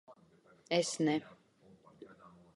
[0.77, 1.15] Es ne...